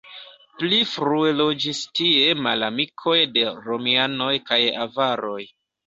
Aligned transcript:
Pli 0.61 0.79
frue 0.93 1.33
loĝis 1.41 1.83
tie 2.01 2.33
malamikoj 2.47 3.17
de 3.39 3.47
romianoj 3.69 4.33
kaj 4.53 4.65
avaroj. 4.91 5.43